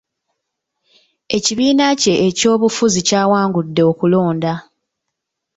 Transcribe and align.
Ekibiina 1.37 1.85
kye 2.01 2.13
eky'obufuzi 2.27 2.99
kyawangudde 3.07 3.81
okulonda. 3.91 4.53